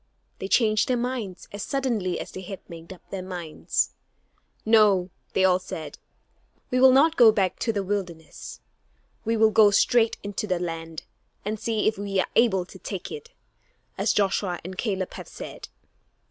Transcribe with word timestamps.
They 0.39 0.47
changed 0.47 0.87
their 0.87 0.97
minds 0.97 1.47
as 1.51 1.61
suddenly 1.61 2.19
as 2.19 2.31
they 2.31 2.41
had 2.41 2.67
made 2.67 2.91
up 2.91 3.07
their 3.11 3.21
minds. 3.21 3.91
"No," 4.65 5.11
they 5.33 5.45
all 5.45 5.59
said, 5.59 5.99
"we 6.71 6.79
will 6.81 6.91
not 6.91 7.15
go 7.17 7.31
back 7.31 7.59
to 7.59 7.71
the 7.71 7.83
wilderness; 7.83 8.61
we 9.25 9.37
will 9.37 9.51
go 9.51 9.69
straight 9.69 10.17
into 10.23 10.47
the 10.47 10.57
land, 10.59 11.03
and 11.45 11.59
see 11.59 11.87
if 11.87 11.99
we 11.99 12.19
are 12.19 12.25
able 12.35 12.65
to 12.65 12.79
take 12.79 13.11
it, 13.11 13.29
as 13.95 14.11
Joshua 14.11 14.59
and 14.63 14.75
Caleb 14.75 15.13
have 15.13 15.27
said." 15.27 15.67